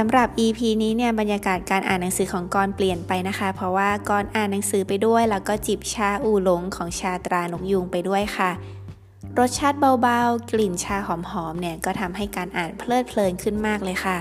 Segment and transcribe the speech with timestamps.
[0.00, 8.50] สำหรับ EP นี้เนี่ยบรรยากาศการอ่านหนังสือของกรเปลี่ยนไปนะคะ เพราะว่ากรอ่านหนังสือไปด้วย แล้วก็จิบชาอูหลงของชาตรานกยุงไปด้วยค่ะ
[9.38, 11.08] รสชาติเบาๆ กลิ่นชาห
[11.44, 14.18] อมๆเนี่ยก็ทำให้การอ่านเพลิดเพลินขึ้นมากเลยค่ะ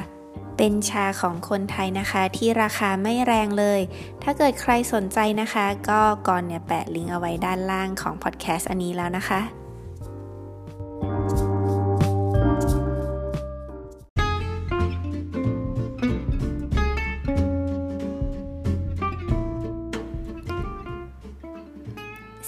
[0.58, 3.80] เป็นชาของคนไทยนะคะ ที่ราคาไม่แรงเลย
[4.24, 9.42] ถ้าเกิดใครสนใจนะคะ ก็กรเนี่ยแปะลิงก์เอาไว้ด้านล่างของพอดแคสต์อันนี้แล้วนะคะ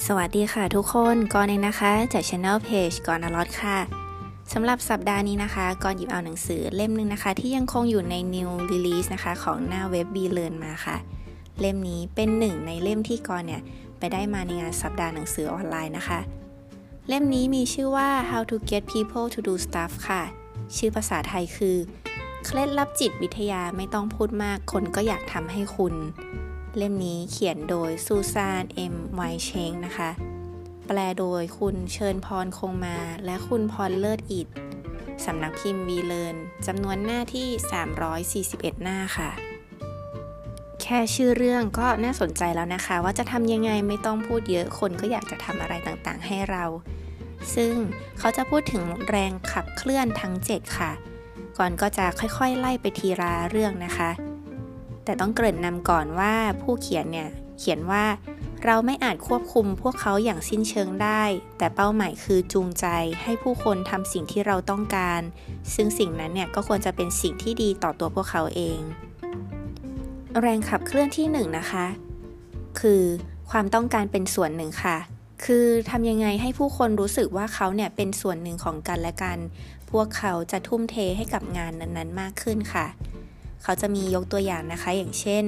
[0.08, 3.78] สวัสดีค่ะทุกคนก่อนเองนะคะจาก Channel Page ก่อนอลอตค่ะ
[4.54, 10.98] สำหรับสัปดาห์นี้นะคะก่อนหยิบเอาหนังสือเล่มหนึ่งนะคะ ที่ยังคงอยู่ใน New Release นะคะของหน้าเว็บ b l e a r n มาค่ะ
[11.60, 13.62] เล่มนี้เป็นหนึ่งในเล่มที่ก่อนเนี่ย
[14.00, 16.20] ไปได้มาในงานสัปดาห์หนังสือออนไลน์นะคะ
[17.08, 20.24] เล่มนี้มีชื่อว่า How to Get People to Do Stuff ค่ะ
[20.76, 21.78] ชื่อภาษาไทยคือ
[22.46, 25.96] เคล็ดลับจิตวิทยาไม่ต้องพูดมากคนก็อยากทำให้คุณ
[26.78, 30.10] เล่มนี้เขียนโดยซูซานเอ็มไวเชงนะคะ
[30.88, 34.48] แปลโดยคุณเชิญพรคงมา และคุณพรเลิศอิด
[35.26, 36.36] สำนักพิมพ์วีเลน
[36.68, 37.48] จำนวนหน้าที่
[38.56, 39.32] 341 หน้าค่ะ
[40.82, 46.66] แค่ชื่อเรื่องก็น่าสนใจแล้วนะคะ ว่าจะทำยังไงไม่ต้องพูดเยอะคนก็อยากจะทำอะไรต่างๆ ให้เรา
[47.56, 47.74] ซึ่ง
[48.20, 50.92] เขาจะพูดถึงแรงขับเคลื่อนทั้ง 7 ค่ะ
[51.58, 54.10] ก่อนก็จะค่อยๆ ไล่ไปทีละเรื่องนะคะ
[55.04, 58.06] แต่ต้องเกริ่นนำก่อนว่าผู้เขียนเนี่ยเขียนว่า
[58.66, 61.24] เราไม่อาจควบคุมพวกเขาอย่างสิ้นเชิงได้
[61.58, 62.86] แต่เป้าหมายคือจูงใจ
[63.22, 65.22] ให้ผู้คนทำสิ่งที่เราต้องการ
[65.76, 68.80] ซึ่งสิ่งนั้นเนี่ยก็ควรจะเป็นสิ่งที่ดีต่อตัวพวกเขาเอง
[70.42, 71.86] แรงขับเคลื่อนที่1นนะคะ
[72.80, 73.04] คือ
[73.52, 74.98] ความต้องการเป็นส่วนหนึ่งค่ะ
[75.46, 79.38] คือทำยังไงให้ผู้คนรู้สึกว่าเขาเนี่ยเป็นส่วนหนึ่งของกันและกัน
[79.92, 82.86] พวกเขาจะทุ่มเทให้กับงานนั้นๆ มากขึ้นค่ะ
[83.64, 85.44] เขาจะมียกตัวอย่างนะคะ อย่างเช่น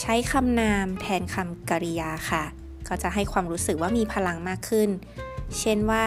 [0.00, 2.44] ใช้คำนามแทนคำกริยาค่ะ
[2.84, 4.88] เขาจะให้ความรู้สึกว่ามีพลังมากขึ้น
[5.58, 6.04] เช่นว่า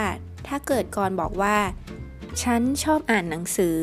[0.47, 1.57] ถ้าเกิดกรบอกว่า
[2.43, 3.79] ฉันชอบอ่านหนังสือ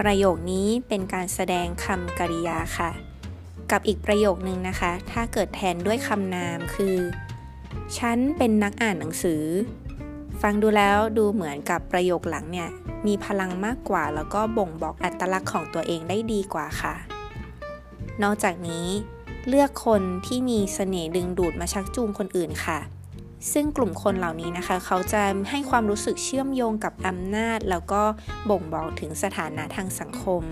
[0.00, 2.90] ประโยคนี้เป็นการแสดงคำกริยาค่ะ
[3.70, 6.96] กับอีกประโยคนึงนะคะ ถ้าเกิดแทนด้วยคำนามคือ
[7.98, 9.42] ฉันเป็นนักอ่านหนังสือ
[10.42, 12.68] ฟังดูแล้วดูเหมือนกับประโยคหลังเนี่ย
[13.06, 16.94] มีพลังมากกว่า แล้วก็บ่งบอกอัตลักษณ์ของตัวเองได้ดีกว่าค่ะ
[18.22, 18.86] นอกจากนี้
[19.48, 22.78] เลือกคนที่มีเสน่ห์ดึงดูดมาชักจูงคนอื่นค่ะ
[23.52, 28.02] ซึ่งกลุ่มคนเหล่านี้นะคะ เขาจะให้ความรู้สึกเชื่อมโยงกับอำนาจ แล้วก็
[28.50, 30.42] บ่งบอกถึงสถานะทางสังคม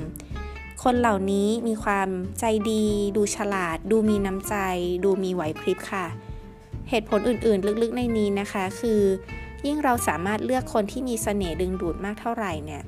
[0.83, 2.09] คนเหล่านี้มีความ
[2.41, 2.85] ใจดี
[3.17, 4.55] ดูฉลาด ดูมีน้ำใจ
[5.05, 6.07] ดูมีไหวพริบค่ะ
[6.91, 9.01] เหตุผลอื่นๆ ลึกๆในนี้นะคะ คือ
[9.67, 12.83] ยิ่งเราสามารถเลือกคนที่มีเสน่ห์ดึงดูดมากเท่าไหร่เนี่ย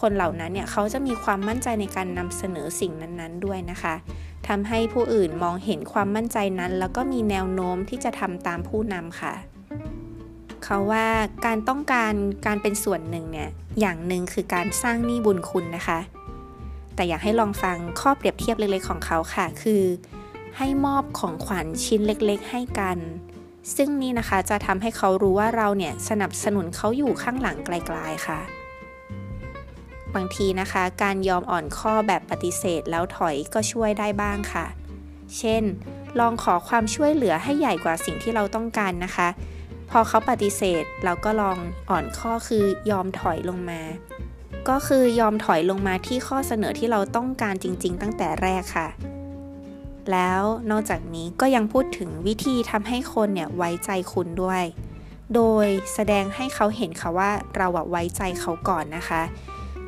[0.00, 3.94] คนเหล่านั้นเนี่ยเขาจะมีความมั่นใจในการนำเสนอสิ่งนั้นๆด้วยนะคะ
[4.48, 9.34] ทำให้ผู้อื่นมองเห็นความมั่นใจนั้น แล้วก็มีแนวโน้มที่จะทำตามผู้นำค่ะ
[10.64, 11.06] เขาว่า
[11.46, 12.12] การต้องการ
[12.46, 13.48] การเป็นส่วนหนึ่งเนี่ย
[13.80, 15.98] อย่างหนึ่งคือการสร้างหนี้บุญคุณนะคะ
[16.94, 19.82] แต่อยากให้ลองฟังข้อเปรียบเทียบเล็กๆของเขาค่ะ คือ
[20.58, 22.98] ให้มอบของขวัญชิ้นเล็กๆ ให้กัน
[23.76, 28.40] ซึ่งนี่นะคะจะทำให้เขารู้ว่าเราเนี่ยสนับสนุนเขาอยู่ข้างหลังไกลๆค่ะ
[30.14, 34.66] บางทีนะคะ การยอมอ่อนข้อแบบปฏิเสธแล้วถอยก็ช่วยได้บ้างค่ะ
[35.38, 35.62] เช่น
[36.20, 39.28] ลองขอความช่วยเหลือให้ใหญ่กว่าสิ่งที่เราต้องการนะคะ
[39.90, 41.58] พอเขาปฏิเสธเราก็ลอง
[41.90, 43.80] อ่อนข้อคือยอมถอยลงมา
[44.68, 48.88] ก็คือยอมถอยลงมาที่ข้อเสนอที่เราต้องการจริง ๆ ตั้งแต่แรกค่ะ
[50.12, 54.64] แล้วนอกจากนี้ก็ยังพูดถึงวิธีทำให้คนเนี่ยไว้ใจคุณด้วย
[55.34, 59.22] โดยแสดงให้เขาเห็นค่ะว่าเราไว้ใจเขาก่อนนะคะ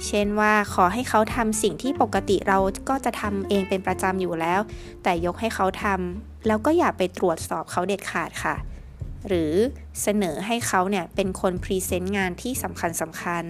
[0.06, 2.58] เช่นว่าขอให้เขาทำสิ่งที่ปกติเรา
[2.88, 4.60] ก็จะทำเองเป็นประจำอยู่แล้ว
[5.02, 8.56] แต่ยกให้เขาทำแล้วก็อย่าไปตรวจสอบเขาเด็ดขาดค่ะ
[9.28, 9.52] หรือ
[10.02, 13.44] เสนอให้เขาเนี่ยเป็นคนพรีเซนต์งานที่สำคัญสำคัญ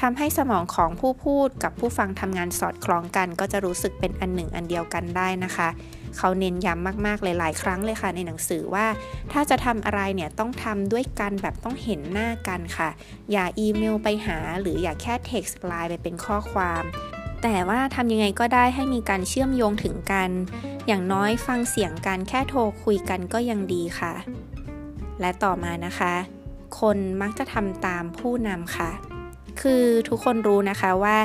[0.00, 5.68] ทำให้สมองของผู้พูดกับผู้ฟังทำงานสอดคล้องกัน ก็จะรู้สึกเป็นอันหนึ่งอันเดียวกันได้นะคะ
[6.16, 8.86] เขาเน้นย้ำมากๆหลายๆครั้งเลยค่ะในหนังสือว่า
[9.32, 12.88] ถ้าจะทำอะไรเนี่ยต้องทำด้วยกันแบบต้องเห็นหน้ากันค่ะ
[13.32, 16.82] อย่าอีเมลไปหา หรืออย่าแค่เท็กซ์ไลน์ไปเป็นข้อความ
[17.42, 20.30] แต่ว่าทำยังไงก็ได้ให้มีการเชื่อมโยงถึงกัน
[20.86, 24.12] อย่างน้อยฟังเสียงกันแค่โทรคุยกันก็ยังดีค่ะ
[25.20, 26.14] และต่อมานะคะ
[26.78, 28.92] คนมักจะทำตามผู้นำค่ะ
[29.62, 31.16] คือทุกคนรู้นะคะว่า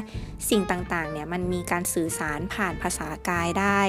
[0.49, 3.81] สิ่งต่างๆเนี่ยมันมีการสื่อสารผ่านภาษากายได้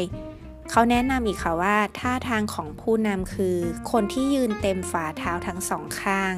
[0.71, 3.57] เขาแนะนำอีกค่ะว่าท่าทางของผู้นำคือ
[3.93, 6.33] คนที่ยืนเต็มฝ่าเท้าทั้งสองข้าง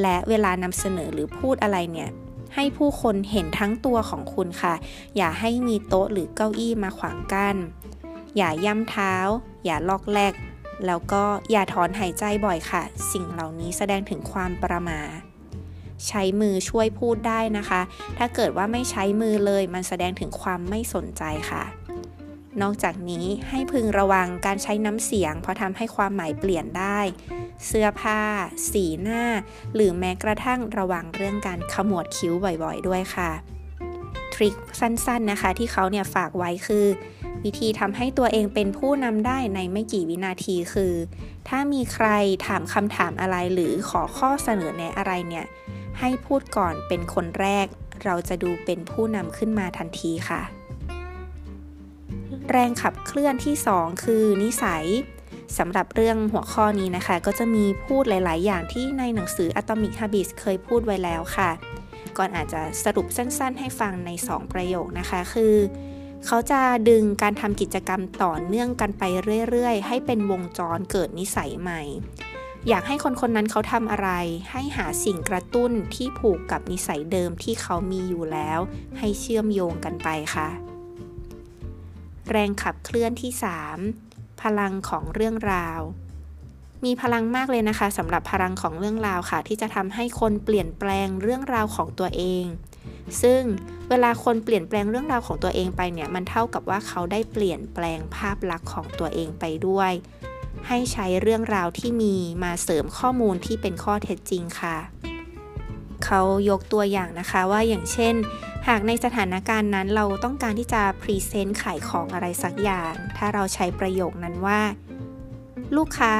[0.00, 2.10] และเวลานำเสนอหรือพูดอะไรเนี่ย
[2.54, 4.74] ให้ผู้คนเห็นทั้งตัวของคุณค่ะ
[5.16, 7.56] อย่าให้มีโต๊ะหรือเก้าอี้มาขวางกัน้น
[8.36, 9.14] อย่าย่ำเท้า
[9.64, 10.34] อย่าลอกแลก
[10.86, 15.00] แล้วก็อย่าถอนหายใจบ่อยค่ะ สิ่งเหล่านี้แสดงถึงความประมา
[16.08, 17.80] ใช้มือช่วยพูดได้นะคะ
[18.18, 21.64] ถ้าเกิดว่าไม่ใช้มือเลย มันแสดงถึงความไม่สนใจค่ะ
[22.62, 27.00] นอกจากนี้ให้พึงระวังการใช้น้ำเสียง เพราะทำให้ความหมายเปลี่ยนได้
[27.66, 28.20] เสื้อผ้า
[28.70, 29.22] สีหน้า
[29.74, 33.30] หรือแม้กระทั่งระวังเรื่องการขมวดคิ้วบ่อยๆ ด้วยค่ะ
[34.34, 36.86] ทริคสั้นๆนะคะ ที่เขาเนี่ยฝากไว้คือ
[37.44, 40.94] วิธีทำให้ตัวเองเป็นผู้นำได้ในไม่กี่วินาทีคือ
[41.48, 42.08] ถ้ามีใคร
[42.46, 45.46] ถามคำถามอะไรหรือขอข้อเสนอแนะอะไรเนี่ย
[46.04, 47.66] ให้พูดก่อนเป็นคนแรก
[48.04, 50.42] เราจะดูเป็นผู้นำขึ้นมาทันทีค่ะ
[52.50, 54.84] แรงขับเคลื่อนที่ 2 คือนิสัย
[55.58, 61.50] สำหรับเรื่องหัวข้อนี้นะคะ ก็จะมีพูดหลาย ๆ อย่างที่ในหนังสือ Atomic Habits เคยพูดไว้แล้วค่ะ
[62.18, 65.54] ก่อนอาจจะสรุปสั้น ๆ ให้ฟังใน 2 ประโยคนะคะ คือ
[66.26, 69.02] เขาจะดึงการทำกิจกรรมต่อเนื่องกันไป
[69.50, 71.82] เรื่อย ๆ ให้เป็นวงจรเกิดนิสัยใหม่
[72.68, 74.10] อยากให้คนคนนั้นเขาทำอะไร
[74.50, 78.58] ให้หาสิ่งกระตุ้นที่ผูกกับนิสัยเดิมที่เขามีอยู่แล้ว
[78.98, 80.48] ให้เชื่อมโยงกันไปค่ะ
[82.30, 83.32] แรงขับเคลื่อนที่
[83.88, 85.80] 3 พลังของเรื่องราว
[86.84, 92.44] มีพลังมากเลยนะคะสำหรับพลังของเรื่องราวค่ะ ที่จะทำให้คนเปลี่ยนแปลงเรื่องราวของตัวเอง
[93.22, 93.42] ซึ่ง
[93.88, 99.92] เวลาคนเปลี่ยนแปลงเรื่องราวของตัวเองไปเนี่ยมันเท่ากับว่าเขาได้เปลี่ยนแปลงภาพลักษณ์ของตัวเองไปด้วย
[100.68, 104.76] ให้ใช้เรื่องราวที่มีมาเสริมข้อมูลที่เป็นข้อเท็จจริงค่ะ
[106.04, 106.20] เขา
[106.50, 108.14] ยกตัวอย่างนะคะว่าอย่างเช่น
[108.68, 114.60] หากในสถานการณ์นั้นเราต้องการที่จะ present ขายของอะไรสักอย่าง ถ้าเราใช้ประโยคนั้นว่า
[115.76, 116.12] ลูกค้า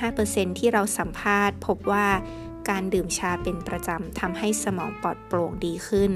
[0.00, 2.06] 75%ที่เราสัมภาษณ์ พบว่า
[2.68, 6.12] การดื่มชาเป็นประจำทำให้สมองปลอดโปร่งดีขึ้น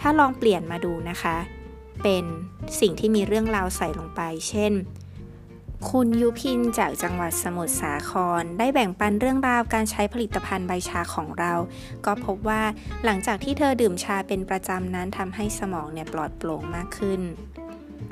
[0.00, 1.36] ถ้าลองเปลี่ยนมาดูนะคะ
[2.02, 2.24] เป็น
[2.80, 4.72] สิ่งที่มีเรื่องราวใส่ลงไป เช่น
[5.86, 11.52] คุณยุพินจากจังหวัดสมุทรสาคร ได้แบ่งปันเรื่องราวการใช้ผลิตภัณฑ์ใบชาของเรา
[12.06, 12.62] ก็พบว่า
[13.04, 17.20] หลังจากที่เธอดื่มชาเป็นประจำนั้นทำให้สมองเนี่ยปลอดโปร่งมากขึ้น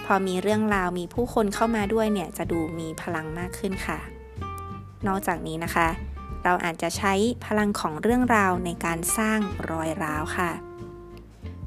[0.04, 3.98] พอมีเรื่องราวมีผู้คนเข้ามาด้วยเนี่ยจะดูมีพลังมากขึ้นค่ะ
[5.06, 5.88] นอกจากนี้นะคะ
[6.44, 7.14] เราอาจจะใช้
[7.46, 9.38] พลังของเรื่องราวในการสร้าง
[9.70, 10.50] รอยร้าวค่ะ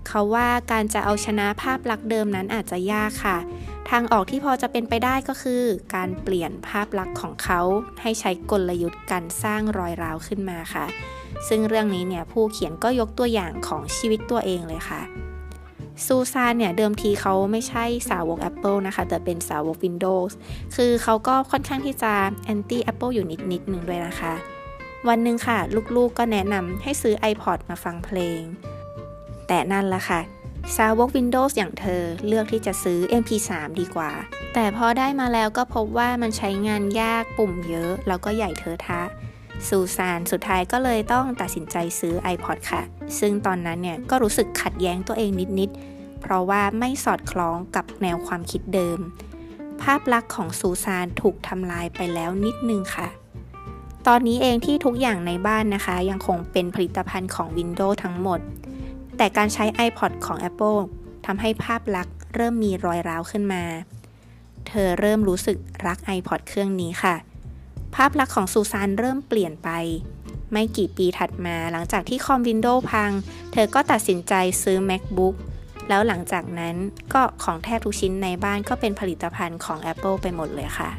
[0.07, 3.37] เขาว่าการจะเอาชนะภาพลักษณ์เดิมนั้นอาจจะยากค่ะ
[3.89, 5.63] ทางออกที่พอจะเป็นไปได้ก็คือ
[5.95, 7.61] การเปลี่ยนภาพลักษณ์ของเขา
[8.01, 10.85] ให้ใช้กลยุทธ์การสร้างรอยร้าวขึ้นมาค่ะ
[11.47, 15.01] ซึ่งเรื่องนี้เนี่ยผู้เขียนก็ยกตัวอย่างของชีวิตตัวเองเลยค่ะ
[16.05, 20.31] ซูซานเนี่ยเดิมทีเขาไม่ใช่สาวก Apple นะคะ แต่เป็นสาวก Windows
[20.75, 22.13] คือเขาก็ค่อนข้างที่จะ
[22.53, 24.33] anti Apple อยู่นิดนิดหนึ่งด้วยนะคะ
[25.07, 25.57] วันหนึ่งค่ะ
[25.95, 28.41] ลูกๆก็แนะนำให้ซื้อ iPod มาฟังเพลง
[29.47, 30.21] แต่นั่นละค่ะ
[30.77, 34.11] สาวก Windows อย่างเธอเลือกที่จะซื้อ MP3 ดีกว่า
[34.53, 39.01] แต่พอได้มาแล้วก็พบว่ามันใช้งานยากปุ่มเยอะ แล้วก็ใหญ่เทอะทะ
[39.67, 42.81] ซูซานสุดท้ายก็เลยต้องตัดสินใจซื้อ iPod ค่ะ
[43.19, 48.99] ซึ่งตอนนั้นเนี่ยก็รู้สึกขัดแย้งตัวเองนิด ๆ เพราะว่าไม่สอดคล้องกับแนวความคิดเดิม
[49.81, 53.07] ภาพลักษณ์ของซูซานถูกทำลายไปแล้วนิดนึงค่ะ
[54.07, 58.39] ตอนนี้เองที่ทุกอย่างในบ้านนะคะ ยังคงเป็นผลิตภัณฑ์ของ Windows ทั้งหมด
[59.21, 60.79] แต่การใช้ iPod ของ Apple
[61.25, 63.63] ทำให้ภาพลักษณ์เริ่มมีรอยร้าวขึ้นมา
[64.67, 65.57] เธอเริ่มรู้สึก
[65.87, 67.15] รัก iPod เครื่องนี้ค่ะ
[67.95, 69.69] ภาพลักษณ์ของซูซานเริ่มเปลี่ยนไป
[70.51, 73.11] ไม่กี่ปีถัดมาหลังจากที่คอมวินโดว์พัง
[73.51, 74.33] เธอก็ตัดสินใจ
[74.63, 75.35] ซื้อ MacBook
[75.89, 76.75] แล้วหลังจากนั้น
[77.13, 80.89] ก็ของแทบทุกชิ้นในบ้านก็เป็นผลิตภัณฑ์ของ Apple ไปหมดเลยค่ะ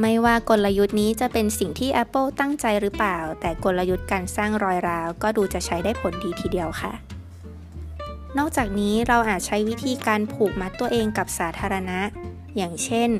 [0.00, 6.92] ไม่ว่ากลยุทธ์นี้จะเป็นสิ่งที่ Apple ตั้งใจหรือเปล่า แต่กลยุทธ์การสร้างรอยร้าวก็ดูจะใช้ได้ผลดีทีเดียวค่ะ
[8.38, 12.00] นอกจากนี้เราอาจใช้วิธีการผูกมัดตัวเองกับสาธารณะ
[12.56, 13.10] อย่างเช่น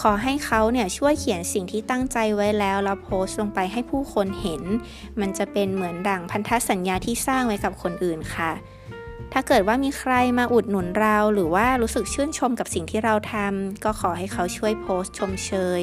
[0.00, 4.62] ขอให้เขาเนี่ยช่วยเขียนสิ่งที่ตั้งใจไว้แล้วแล้วโพสต์ลงไปให้ผู้คนเห็น
[5.20, 8.52] มันจะเป็นเหมือนดั่งพันธสัญญาที่สร้างไว้กับคนอื่นค่ะ
[9.32, 15.80] ถ้าเกิดว่ามีใครมาอุดหนุนเราหรือว่ารู้สึกชื่นชมกับสิ่งที่เราทำก็ขอให้เขาช่วยโพสต์ชมเชย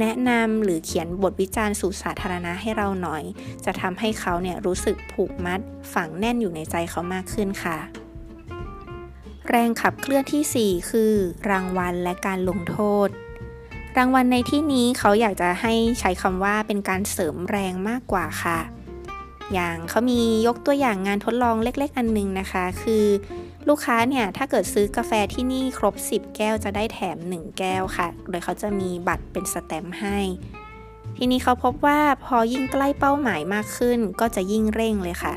[0.00, 3.22] แนะนำหรือเขียนบทวิจารณ์สู่สาธารณะให้เราหน่อย
[3.64, 5.60] จะทำให้เขาเนี่ยรู้สึกผูกมัด
[5.94, 7.78] ฝังแน่นอยู่ในใจเขามากขึ้นค่ะ
[9.48, 11.12] แรงขับเคลื่อนที่ 4 คือ
[11.50, 13.08] รางวัลและการลงโทษ
[13.96, 18.58] รางวัลในที่นี้เขาอยากจะให้ใช้คำว่าเป็นการเสริมแรงมากกว่าค่ะ
[19.52, 23.04] อย่างเขามียกตัวอย่างงานทดลองเล็ก ๆ อันนึงนะคะ คือ
[23.68, 30.18] ลูกค้าเนี่ยถ้าเกิดซื้อกาแฟที่นี่ครบ 10 แก้วจะได้แถม 1 แก้วค่ะ โดยเขาจะมีบัตรเป็นสแตมป์ให้
[31.16, 35.34] ทีนี้เขาพบว่าพอยิ่งใกล้เป้าหมายมากขึ้น ก็จะยิ่งเร่งเลยค่ะ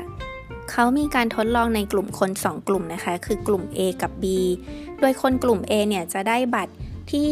[0.72, 4.24] เขามีการทดลองในกลุ่มคน 2 กลุ่มนะคะ คือกลุ่ม A กับ B
[5.00, 6.74] โดยคนกลุ่ม A เนี่ยจะได้บัตร
[7.12, 7.30] ที่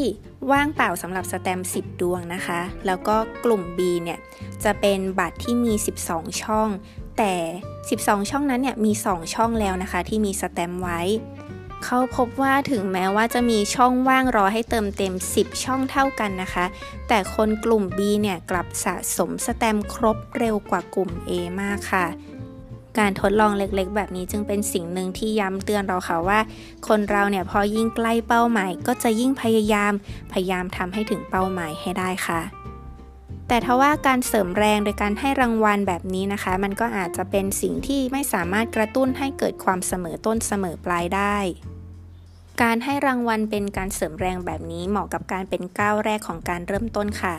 [0.51, 4.19] ว่างเปล่าสำหรับสแตมป์10 ดวงนะคะ แล้วก็กลุ่ม B เนี่ย
[4.65, 5.73] จะเป็นบัตรที่มี
[6.07, 6.69] 12 ช่อง
[7.19, 7.35] แต่
[7.83, 11.01] 12 ช่องนั้นเนี่ยมี 2 ช่องแล้วนะคะ ที่มีสแตมป์ไว้
[11.85, 16.65] เขาพบว่าถึงแม้ว่าจะมีช่องว่างรอให้เติมเต็ม 10 ช่องเท่ากันนะคะ
[17.09, 21.31] แต่คนกลุ่ม B เนี่ยกลับสะสมสแตมป์ครบเร็วกว่ากลุ่ม A
[21.63, 22.07] มากค่ะ
[22.99, 26.41] การทดลองเล็กๆ แบบนี้จึงเป็นสิ่งหนึ่งที่ย้ำเตือนเราค่ะว่า
[26.89, 29.93] คนเราเนี่ยพอยิ่งใกล้เป้าหมาย ก็จะยิ่งพยายาม
[30.33, 32.41] พยายามทำให้ถึงเป้าหมายให้ได้ค่ะ
[33.49, 41.37] แต่ทว่าการเสริมแรงโดยการให้รางวัลแบบนี้นะคะ มันก็อาจจะเป็นสิ่งที่ไม่สามารถกระตุ้นให้เกิดความเสมอต้นเสมอปลายได้
[42.63, 47.35] การให้รางวัลเป็นการเสริมแรงแบบนี้เหมาะกับการเป็นก้าวแรกของการเริ่มต้นค่ะ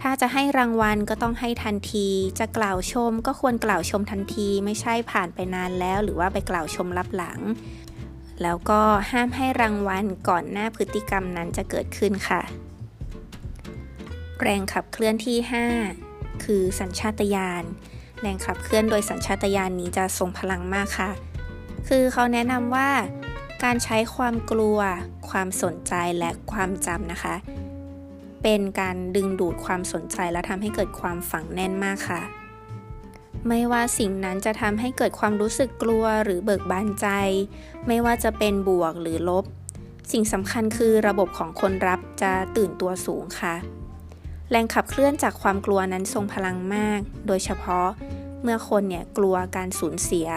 [0.00, 2.08] ถ้าจะให้รางวัลก็ต้องให้ทันที
[2.38, 7.40] จะกล่าวชมก็ควรกล่าวชมทันที ไม่ใช่ผ่านไปนานแล้ว หรือว่าไปกล่าวชมลับหลัง
[8.42, 8.80] แล้วก็
[9.10, 12.40] ห้ามให้รางวัลก่อนหน้าพฤติกรรมนั้นจะเกิดขึ้นค่ะ
[14.42, 15.38] แรงขับเคลื่อนที่
[15.90, 17.64] 5 คือสัญชาตญาณ
[18.20, 21.10] แรงขับเคลื่อนโดยสัญชาตญาณนนี้จะทรงพลังมากค่ะ
[21.88, 22.90] คือเขาแนะนำว่า
[23.64, 24.78] การใช้ความกลัว
[25.30, 27.34] ความสนใจและความจำนะคะ
[28.42, 32.22] เป็นการดึงดูดความสนใจและทำให้เกิดความฝังแน่นมากค่ะ
[33.48, 37.06] ไม่ว่าสิ่งนั้นจะทำให้เกิดความรู้สึกกลัวหรือเบิกบานใจ
[37.86, 39.44] ไม่ว่าจะเป็นบวกหรือลบ
[40.12, 43.54] สิ่งสำคัญคือระบบของคนรับจะตื่นตัวสูงค่ะ
[44.50, 47.88] แรงขับเคลื่อนจากความกลัวนั้นทรงพลังมาก โดยเฉพาะ
[48.42, 50.28] เมื่อคนเนี่ยกลัวการสูญเสีย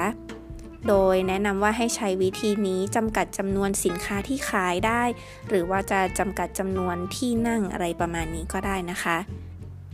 [0.87, 5.03] โดยแนะนำว่าให้ใช้วิธีนี้จำกัดจำนวนสินค้าที่ขายได้
[5.49, 9.17] หรือว่าจะจำกัดจำนวนที่นั่งอะไรประมาณนี้ก็ได้นะคะ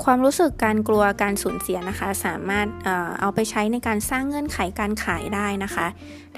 [0.03, 5.88] ความรู้สึกการกลัวการสูญเสียนะคะ สามารถเอเอาไปใช้ในการสร้างเงื่อนไขการขายได้นะคะ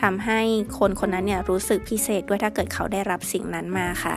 [0.01, 0.39] ทำให้
[0.77, 4.15] คนคนนั้นเนี่ยรู้สึกพิเศษด้วยถ้าเกิดเขาได้รับสิ่งนั้นมาค่ะ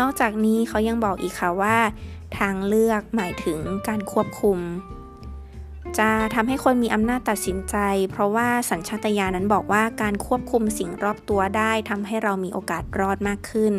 [0.00, 1.76] นอกจากนี้เขายังบอกอีกค่ะว่า
[2.38, 4.58] ทางเลือกหมายถึงการควบคุม
[5.98, 7.76] จะทำให้คนมีอำนาจตัดสินใจ
[8.10, 13.74] เพราะว่าสัญชาตญาณนั้นบอกว่าการควบคุมสิ่งรอบตัวได้ทำให้เรามีโอกาสรอดมากขึ้น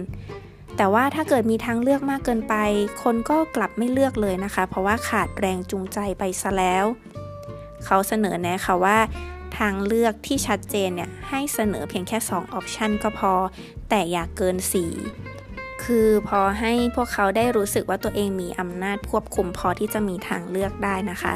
[0.78, 2.56] แต่ว่าถ้าเกิดมีทางเลือกมากเกินไป
[3.04, 6.86] คนก็กลับไม่เลือกเลยนะคะ เพราะว่าขาดแรงจูงใจไปซะแล้ว
[7.86, 8.98] เขาเสนอแนะค่ะว่า
[9.58, 13.34] ทางเลือกที่ชัดเจนเนี่ยให้เสนอเพียงแค่ 2 ออปชันก็พอ
[13.90, 14.58] แต่อย่ากเกิน
[15.22, 21.34] 4 คือพอให้พวกเขาได้รู้สึกว่าตัวเองมีอำนาจควบคุมพอที่จะมีทางเลือกได้นะคะ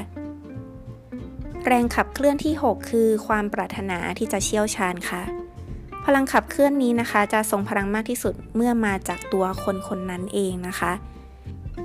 [1.65, 5.21] แรงขับเคลื่อนที่ 6 คือความปรารถนาที่จะเชี่ยวชาญค่ะ
[6.05, 10.91] พลังขับเคลื่อนนี้นะคะ จะทรงพลังมากที่สุดเมื่อมาจากตัวคนคนนั้นเองนะคะ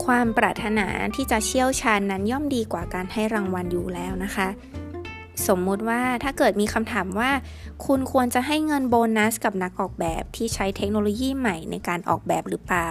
[0.05, 4.49] ความปรารถนาที่จะเชี่ยวชาญนั้นย่อมดีกว่าการให้รางวัลอยู่แล้วนะคะ
[5.47, 7.31] สมมุติว่าถ้าเกิดมีคำถามว่า
[7.87, 12.89] คุณควรจะให้เงินโบนัสกับนักออกแบบที่ใช้เทคโนโลยีใหม่ในการออกแบบหรือเปล่า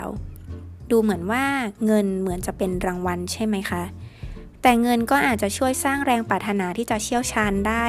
[0.92, 1.44] ดูเหมือนว่า
[1.86, 3.84] เงินเหมือนจะเป็นรางวัลใช่ไหมคะ
[4.64, 7.86] แต่เงินก็อาจจะช่วยสร้างแรงปรารถนาที่จะเชี่ยวชาญได้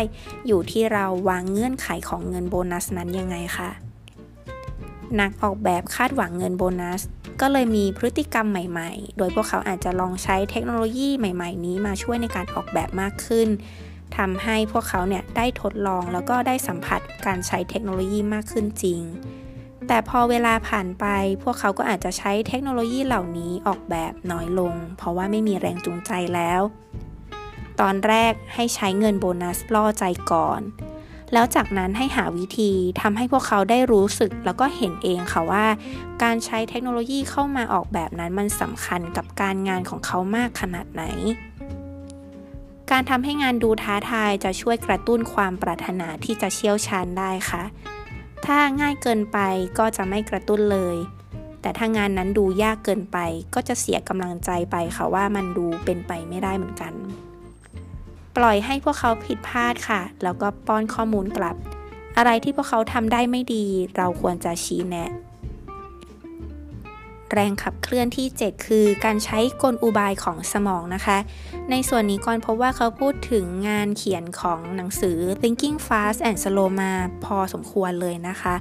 [0.46, 3.70] อยู่ที่เราวางเงื่อนไขของเงินโบนัสนั้นยังไงคะ
[5.20, 7.02] นักออกแบบคาดหวังเงินโบนัส
[7.40, 13.48] ก็เลยมีพฤติกรรมใหม่ๆ โดยพวกเขาอาจจะลองใช้เทคโนโลยีใหม่ ๆ นี้มาช่วยในการออกแบบมากขึ้น
[14.16, 19.00] ทำให้พวกเขาเนี่ยได้ทดลองแล้วก็ได้สัมผัสการใช้เทคโนโลยีมากขึ้นจริง
[19.88, 21.06] แต่พอเวลาผ่านไป
[21.42, 26.60] พวกเขาก็อาจจะใช้เทคโนโลยีเหล่านี้ออกแบบน้อยลง เพราะว่าไม่มีแรงจูงใจแล้ว
[27.80, 30.60] ตอนแรกให้ใช้เงินโบนัสล่อใจก่อน
[31.32, 35.66] แล้วจากนั้นให้หาวิธีทำให้พวกเขาได้รู้สึกแล้วก็เห็นเองค่ะว่า
[36.22, 41.02] การใช้เทคโนโลยีเข้ามาออกแบบนั้นมันสำคัญกับการงานของเขามากขนาดไหน
[42.90, 47.62] การทำให้งานดูท้าทายจะช่วยกระตุ้นความปรารถนาที่จะเชี่ยวชาญได้ค่ะ
[48.46, 49.38] ถ้าง่ายเกินไป
[49.78, 50.96] ก็จะไม่กระตุ้นเลย
[51.60, 53.18] แต่ถ้างานนั้นดูยากเกินไป
[53.54, 56.92] ก็จะเสียกำลังใจไปค่ะว่ามันดูเป็นไปไม่ได้เหมือนกัน
[58.36, 61.56] ปล่อยให้พวกเขาผิดพลาดค่ะ แล้วก็ป้อนข้อมูลกลับ
[62.16, 63.64] อะไรที่พวกเขาทำได้ไม่ดี
[63.96, 65.10] เราควรจะชี้แนะ
[67.34, 71.18] แรงขับเคลื่อนที่ 7 คือ การใช้กลอุบายของสมองนะคะ
[71.70, 76.92] ในส่วนนี้ก่อนพบว่าเขาพูดถึงงานเขียนของหนังสือ Thinking Fast and Slow มา
[77.24, 78.54] พอสมควรเลยนะคะ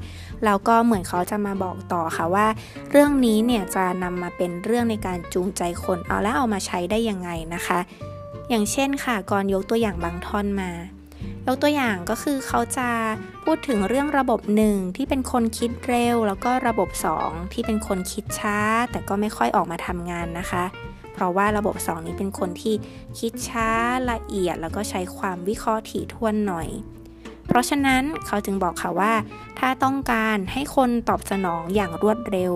[0.45, 2.47] แล้วก็เหมือนเขาจะมาบอกต่อค่ะว่า
[2.91, 7.79] เรื่องนี้เนี่ยจะนำมาเป็นเรื่องในการจูงใจคนเอาแล้วเอามาใช้ได้ยังไงนะคะ
[8.49, 10.69] อย่างเช่นค่ะก่อนยกตัวอย่างบางท่อนมา
[11.47, 12.89] ยกตัวอย่างก็คือเขาจะ
[13.43, 16.89] พูดถึงเรื่องระบบหนึ่งที่เป็นคนคิดเร็ว แล้วก็ระบบ
[17.21, 18.57] 2 ที่เป็นคนคิดช้า
[18.91, 20.63] แต่ก็ไม่ค่อยออกมาทำงานนะคะ
[21.13, 22.75] เพราะว่าระบบ 2 นี้เป็นคนที่
[23.19, 23.69] คิดช้า
[24.11, 26.69] ละเอียด แล้วก็ใช้ความวิเคราะห์ถี่ถ้วนหน่อย
[27.47, 29.13] เพราะฉะนั้นเขาจึงบอกค่ะว่า
[29.59, 32.53] ถ้าต้องการให้คนตอบสนองอย่างรวดเร็ว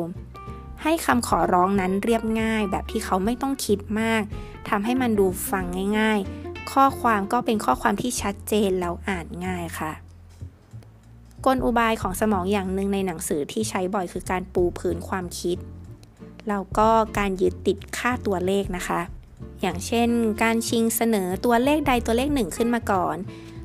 [0.83, 4.21] ให้คำขอร้องนั้นเรียบง่ายแบบที่เขาไม่ต้องคิดมาก
[4.69, 5.65] ทำให้มันดูฟัง
[5.99, 9.91] ง่ายๆ ข้อความก็เป็นข้อความที่ชัดเจนแล้วอ่านง่ายค่ะ
[11.45, 15.57] กลอุบายของสมองอย่างหนึ่งในหนังสือที่ใช้บ่อยคือการปูพื้นความคิด
[16.49, 18.99] แล้วก็การยึดติดค่าตัวเลขนะคะ
[19.61, 20.09] อย่างเช่น
[20.43, 23.17] การชิงเสนอตัวเลขใดตัวเลขหนึ่งขึ้นมาก่อน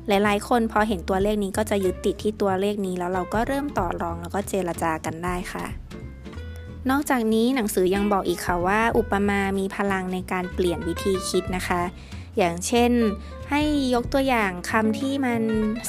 [0.07, 5.65] หลายๆ คนพอเห็นตัวเลขนี้ก็จะยึดติดที่ตัวเลขนี้แล้วเราก็เริ่มต่อรองแล้วก็เจรจากันได้ค่ะ
[6.89, 11.81] นอกจากนี้หนังสือยังบอกอีกค่ะว่า อุปมามีพลังในการเปลี่ยนวิธีคิดนะคะ
[12.37, 12.91] อย่างเช่น
[13.49, 13.61] ให้
[13.93, 15.41] ยกตัวอย่างคำที่มัน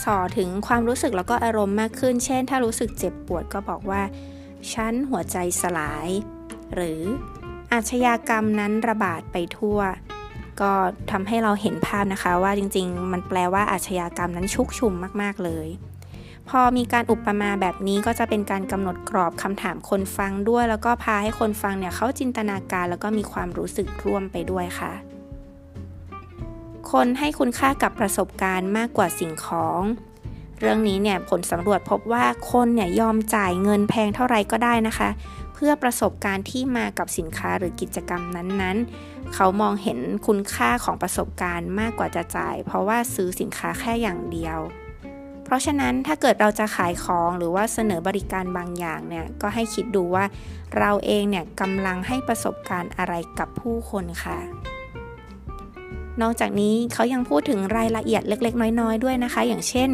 [0.04, 4.02] ส่อถึงความรู้สึกแล้วก็อารมณ์มากขึ้น เช่น ถ้ารู้สึกเจ็บปวดก็บอกว่า
[4.72, 6.08] ฉันหัวใจสลาย
[6.74, 7.00] หรือ
[7.72, 9.78] อาชญากรรมนั้นระบาดไปทั่ว
[10.60, 10.72] ก็
[11.10, 15.68] ทำให้เราเห็นภาพนะคะว่าจริงๆ มันแปลว่าอาชญากรรมนั้นชุกชุมมากๆเลย
[16.48, 25.13] พอมีการอุปมาแบบนี้ก็จะเป็นการกำหนดกรอบคำถามคนฟังด้วย แล้วก็พาให้คนฟังเนี่ยเขาจินตนาการแล้วก็มีความรู้สึกร่วมไปด้วยค่ะ
[27.00, 29.80] คนให้คุณค่ากับประสบการณ์มากกว่าสิ่งของ
[30.60, 35.08] เรื่องนี้เนี่ยผลสำรวจพบว่าคนเนี่ยยอมจ่ายเงินแพงเท่าไรก็ได้นะคะ
[35.54, 44.58] เพื่อประสบการณ์ที่มากับสินค้าหรือกิจกรรมนั้นๆ เขามองเห็นคุณค่าของประสบการณ์มากกว่าจะจ่าย เพราะว่าซื้อสินค้าแค่อย่างเดียว
[45.44, 50.24] เพราะฉะนั้นถ้าเกิดเราจะขายของหรือว่าเสนอบริการบางอย่างเนี่ยก็ให้คิดดูว่า
[50.78, 54.38] เราเองเนี่ยกำลังให้ประสบการณ์อะไรกับผู้คนค่ะ
[56.23, 59.90] นอกจากนี้เขายังพูดถึงรายละเอียดเล็ก ๆ น้อย ๆ ด้วยนะคะ อย่างเช่น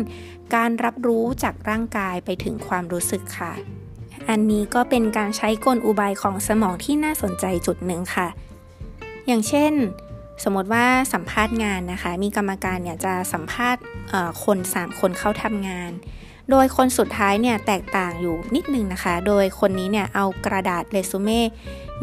[0.55, 3.53] การรับรู้จากร่างกายไปถึงความรู้สึกค่ะ
[4.29, 8.29] อันนี้ก็เป็นการใช้กลอุบายของสมองที่น่าสนใจจุดหนึ่งค่ะ
[9.27, 9.73] อย่างเช่น
[10.45, 13.83] สมมติว่าสัมภาษณ์งานนะคะ มีกรรมการเนี่ยจะสัมภาษณ์
[14.45, 15.91] คน 3 คนเข้าทำงาน
[16.51, 21.41] โดยคนสุดท้ายเนี่ยแตกต่างอยู่นิดนึงนะคะ โดยคนนี้เนี่ยเอากระดาษเรซูเม่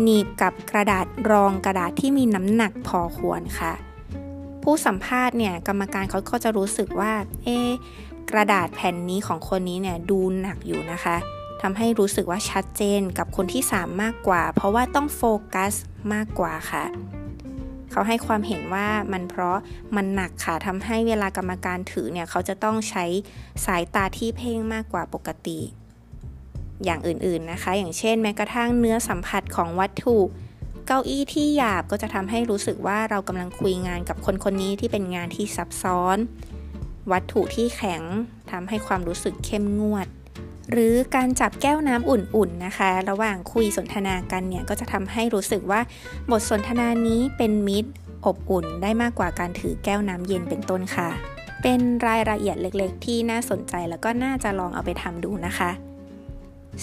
[0.02, 3.74] หนีบกับกระดาษรองกระดาษที่มีน้ำหนักพอควรค่ะ
[4.70, 7.14] ผู้สัมภาษณ์เนี่ยกรรมการเขาก็จะรู้สึกว่า
[7.46, 7.50] เอ
[8.32, 11.16] กระดาษแผ่นนี้ของคนนี้เนี่ยดูหนักอยู่นะคะ
[11.62, 15.74] ทำให้รู้สึกว่าชัดเจนกับคนที่ 3 มากกว่า เพราะว่าต้องโฟกัส
[16.14, 16.84] มากกว่าค่ะ
[17.92, 19.58] เขาให้ความเห็นว่ามันเพราะ
[19.96, 23.06] มันหนักค่ะทำให้เวลากรรมการถือเนี่ยเขาจะต้องใช้
[23.66, 25.60] สายตาที่เพ่งมากกว่าปกติ
[26.84, 30.18] อย่างอื่นๆนะคะ อย่างเช่น แม้กระทั่งเนื้อสัมผัสของวัตถุ
[30.88, 36.18] เก้าอี้ที่หยาบก็จะทำให้รู้สึกว่าเรากำลังคุยงานกับคนคนนี้ที่เป็นงานที่ซับซ้อน
[37.12, 38.02] วัตถุที่แข็ง
[38.52, 40.08] ทำให้ความรู้สึกเข้มงวด
[40.72, 45.82] หรือการจับแก้วน้ำอุ่นๆนะคะ ระหว่างคุยสนทนากันเนี่ยก็จะทำให้รู้สึกว่า
[46.32, 47.92] บทสนทนานี้เป็นมิตร
[48.26, 51.10] อบอุ่นได้มากกว่าการถือแก้วน้ำเย็นเป็นต้นค่ะ
[51.62, 55.70] เป็นรายละเอียดเล็กๆ ที่น่าสนใจแล้วก็น่าจะลองเอาไปทำดูนะคะ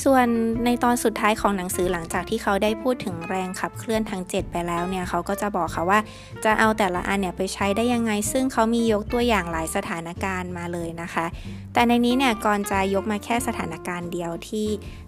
[0.02, 0.26] ส่วน
[0.64, 5.98] ในตอนสุดท้ายของหนังสือหลังจากที่เขาได้พูดถึงแรงขับเคลื่อนทั้ง7ไปแล้วเนี่ยเขาก็จะบอกค่ะว่า
[6.44, 11.26] จะเอาแต่ละอันเนี่ยไปใช้ได้ยังไง ซึ่งเขามียกตัวอย่างหลายสถานการณ์มาเลยนะคะ
[11.72, 14.66] แต่ในนี้เนี่ยก่อนจะยกมาแค่สถานการณ์เดียวที่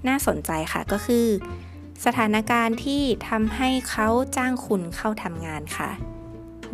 [0.09, 1.27] น่าสนใจค่ะก็คือ
[2.05, 5.91] สถานการณ์ที่ทำให้เขาจ้างคุณเข้าทำงานค่ะ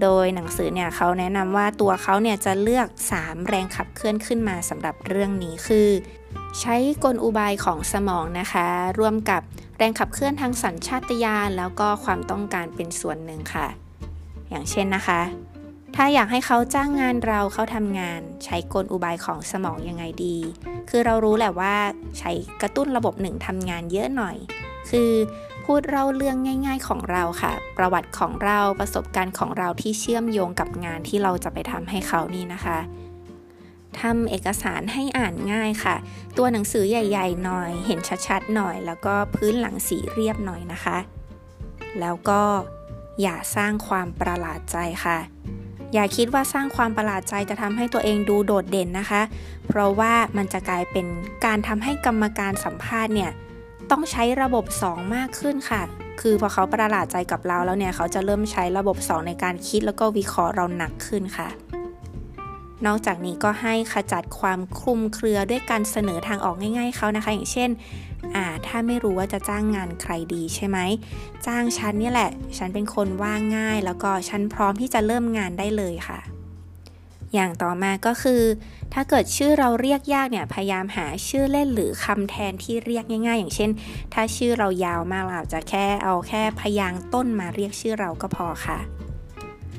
[0.03, 2.89] โดยหนังสือเนี่ยเขาแนะนำว่าตัวเขาเนี่ยจะเลือก
[3.19, 5.89] 3 แรงขับเคลื่อนขึ้นมาสำหรับเรื่องนี้คือ
[6.61, 8.67] ใช้กลอุบายของสมองนะคะ
[8.99, 9.43] ร่วมกับ
[9.77, 13.67] แรงขับเคลื่อนทางสัญชาตญาณแล้วก็ความต้องการเป็นส่วนหนึ่งค่ะ
[14.51, 15.21] อย่างเช่นนะคะ
[15.97, 20.37] ถ้าอยากให้เขาจ้างงานเราเข้าทำงาน ใช้กลอุบายของสมองยังไงดี
[20.91, 21.75] คือเรารู้แหละว่า
[22.19, 24.37] ใช้กระตุ้นระบบหนึ่งทำงานเยอะหน่อย
[24.91, 25.11] คือ
[25.65, 32.79] พูดเล่าเรื่องง่าย ๆของเราค่ะ ประวัติของเราประสบการณ์ของเราที่เชื่อมโยงกับงานที่เราจะไปทำให้เขานี่นะคะ
[34.01, 35.97] ทำเอกสารให้อ่านง่ายค่ะ
[36.37, 40.99] ตัวหนังสือใหญ่ ๆ หน่อย เห็นชัดๆหน่อย แล้วก็พื้นหลังสีเรียบหน่อยนะคะ
[42.01, 42.41] แล้วก็
[43.23, 45.19] อย่าสร้างความประหลาดใจค่ะ
[45.95, 49.23] อย่าคิดว่าสร้างความประหลาดใจจะทำให้ตัวเองดูโดดเด่นนะคะ
[49.67, 51.07] เพราะว่ามันจะกลายเป็น
[51.45, 53.33] การทำให้กรรมการสัมภาษณ์เนี่ย
[53.91, 55.83] ต้องใช้ระบบ 2 มากขึ้นค่ะ
[56.21, 61.49] คือพอเขาประหลาดใจกับเราแล้วเนี่ย เขาจะเริ่มใช้ระบบ 2 ในการคิดแล้วก็วิเคราะห์เราหนักขึ้นค่ะ
[62.87, 67.71] นอกจากนี้ก็ให้ขจัดความคลุมเครือด้วยการเสนอทางออกง่าย ๆเขานะคะ อย่างเช่น
[68.35, 70.79] อ่าถ้าไม่รู้ว่าจะจ้างงานใครดีใช่ไหม
[71.47, 76.19] จ้างฉันนี่แหละ ฉันเป็นคนว่างง่าย แล้วก็ฉันพร้อมที่จะเริ่มงานได้เลยค่ะ
[77.35, 78.43] อย่างต่อมาก็คือ
[78.93, 83.71] ถ้าเกิดชื่อเราเรียกยากเนี่ยพยายามหาชื่อเล่นหรือคำแทนที่เรียกง่าย ๆ อย่างเช่น
[84.13, 88.79] ถ้าชื่อเรายาวมากเราจะแค่เอาแค่พยางต้นมาเรียกชื่อเราก็พอค่ะ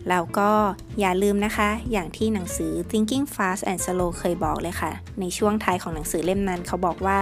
[0.10, 0.52] แล้วก็
[1.00, 7.18] อย่าลืมนะคะ อย่างที่หนังสือ Thinking Fast and Slow เคยบอกเลยค่ะ ในช่วงท้ายของหนังสือเล่มนั้นเขาบอกว่า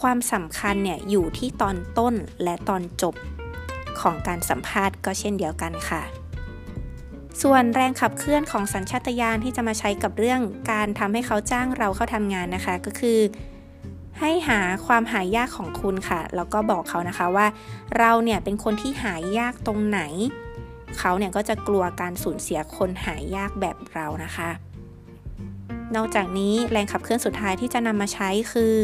[0.00, 3.14] ความสำคัญเนี่ยอยู่ที่ตอนต้นและตอนจบ
[4.00, 6.02] ของการสัมภาษณ์ก็เช่นเดียวกันค่ะ
[7.42, 13.18] ส่วนแรงขับเคลื่อนของสัญชาตญาณที่จะมาใช้กับเรื่องการทำให้เขาจ้างเราเข้าทำงานนะคะ ก็คือ
[14.20, 17.46] ให้หาความหายากของคุณค่ะแล้วก็บอกเขานะคะว่า
[17.98, 20.00] เราเนี่ยเป็นคนที่หายากตรงไหน
[20.98, 24.50] เขาเนี่ยก็จะกลัวการสูญเสียคนหายากแบบเรานะคะ
[25.96, 28.74] นอกจากนี้แรงขับเคลื่อนสุดท้ายที่จะนำมาใช้คือ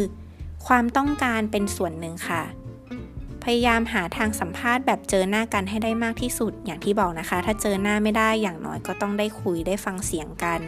[0.67, 2.43] ความต้องการเป็นส่วนหนึ่งค่ะ
[3.51, 10.59] พยายามหาทางสัมภาษณ์แบบเจอหน้ากันให้ได้มากที่สุด อย่างที่บอกนะคะ ถ้าเจอหน้าไม่ได้อย่างน้อยก็ต้องได้คุยได้ฟังเสียงกัน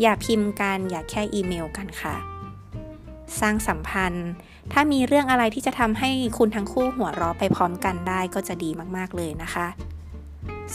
[0.00, 2.16] อย่าพิมพ์กันอย่าแค่อีเมลกันค่ะ
[3.40, 4.28] สร้างสัมพันธ์
[4.72, 9.66] ถ้ามีเรื่องอะไรที่จะทำให้คุณทั้งคู่หัวเราะไปพร้อมกันได้ก็จะดีมากๆเลยนะคะ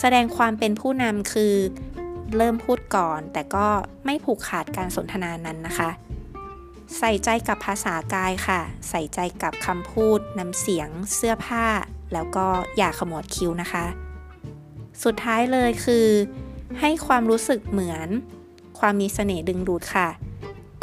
[0.00, 1.54] แสดงความเป็นผู้นำคือ
[2.36, 3.66] เริ่มพูดก่อน แต่ก็
[4.04, 5.90] ไม่ผูกขาดการสนทนานั้นนะคะ
[6.96, 11.66] ใส่ใจกับภาษากายค่ะ ใส่ใจกับคำพูด น้ำเสียง เสื้อผ้า
[12.12, 12.46] แล้วก็
[12.76, 13.84] อย่าขมวดคิ้วนะคะ
[15.04, 16.06] สุดท้ายเลยคือ
[16.80, 18.08] ให้ความรู้สึกเหมือน
[18.78, 20.08] ความมีเสน่ห์ดึงดูดค่ะ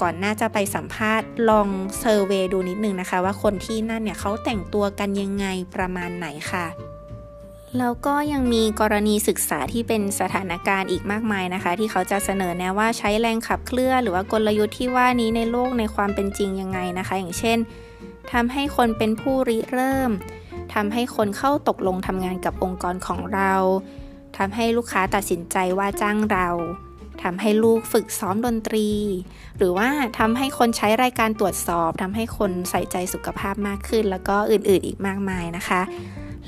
[0.02, 6.66] ก่อนหน้าจะไปสัมภาษณ์ลองเซอร์เวยดูนิดนึงนะคะ ว่าคนที่นั่นเนี่ยเขาแต่งตัวกันยังไงประมาณไหนค่ะ
[7.80, 17.58] แล้วก็ยังมีกรณีศึกษาที่เป็นสถานการณ์อีกมากมายนะคะ ที่เขาจะเสนอแนะว่าใช้แรงขับเคลื่อนหรือว่ากลยุทธ์ที่ว่านี้ในโลกในความเป็นจริงยังไงนะคะ อย่างเช่น
[18.34, 20.12] ทำให้คนเป็นผู้ริเริ่ม
[20.74, 23.54] ทำให้คนเข้าตกลงทำงานกับองค์กรของเรา
[24.38, 26.50] ทำให้ลูกค้าตัดสินใจว่าจ้างเรา
[27.24, 28.90] ทำให้ลูกฝึกซ้อมดนตรี
[29.58, 35.82] หรือว่าทำให้คนใช้รายการตรวจสอบทำให้คนใส่ใจสุขภาพมากขึ้น แล้วก็อื่นๆอีกมากมายนะคะ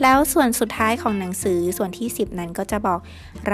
[0.01, 2.99] แล้วส่วนสุดท้ายของหนังสือส่วนที่ 10 นั้นก็จะบอก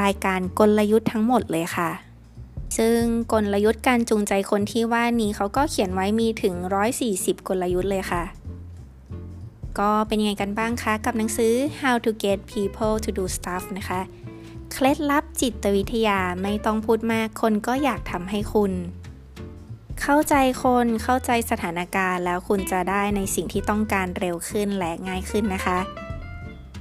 [0.01, 1.91] รายการกลยุทธ์ทั้งหมดเลยค่ะ
[2.77, 2.99] ซึ่ง
[3.31, 6.55] กลยุทธ์การจูงใจคนที่ว่านี้เขาก็เขียนไว้มีถึง
[7.01, 8.23] 140 กลยุทธ์เลยค่ะ
[9.79, 14.01] ก็เป็นยังไงกันบ้างคะ กับหนังสือ How to Get People to Do Stuff นะคะ
[14.71, 18.71] เคล็ดลับจิตวิทยาไม่ต้องพูดมากคนก็อยากทำให้คุณ
[20.01, 25.79] เข้าใจคนเข้าใจสถานการณ์ แล้วคุณจะได้ในสิ่งที่ต้องการเร็วขึ้นและง่ายขึ้นนะคะ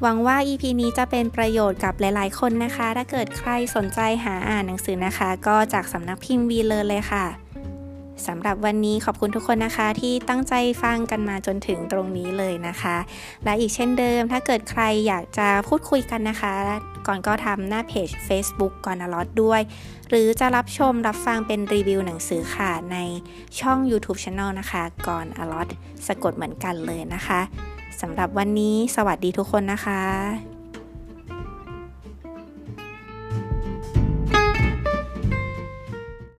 [0.04, 7.26] หวังว่า EP นี้จะเป็นประโยชน์กับหลาย ๆ คนนะคะ ถ้าเกิดใครสนใจหาอ่านหนังสือนะคะ ก็จากสำนักพิมพ์วีเลอร์เลยค่ะ
[8.26, 12.96] สำหรับวันนี้ขอบคุณทุกคนนะคะ ที่ตั้งใจฟังกันมาจนถึงตรงนี้เลยนะคะ
[13.44, 16.52] และอีกเช่นเดิม ถ้าเกิดใครอยากจะพูดคุยกันนะคะ
[17.06, 19.60] ก่อนก็ทำหน้าเพจ Facebook ก่อนอลอดด้วย
[20.08, 22.96] หรือจะรับชมรับฟังเป็นรีวิวหนังสือค่ะใน
[23.60, 25.68] ช่อง YouTube Channel นะคะ ก่อนอลอด
[26.06, 27.40] สะกดเหมือนกันเลยนะคะ
[28.00, 30.51] สำหรับวันนี้สวัสดีทุกคนนะคะ